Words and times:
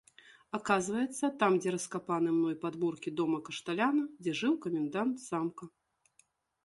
Аказваецца, 0.57 1.25
там, 1.43 1.51
дзе 1.65 1.73
раскапаны 1.75 2.29
мной 2.37 2.55
падмуркі 2.65 3.09
дома 3.21 3.37
кашталяна, 3.51 4.03
дзе 4.25 4.31
жыў 4.43 4.53
камендант 4.65 5.15
замка. 5.29 5.73